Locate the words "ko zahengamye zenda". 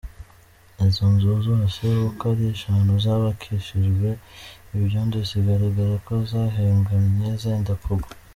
6.07-7.73